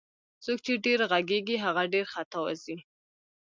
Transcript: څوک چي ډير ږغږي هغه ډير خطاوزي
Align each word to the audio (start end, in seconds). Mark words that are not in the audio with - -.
څوک 0.43 0.59
چي 0.65 0.73
ډير 0.85 0.99
ږغږي 1.11 1.57
هغه 1.65 1.83
ډير 1.93 2.05
خطاوزي 2.13 2.77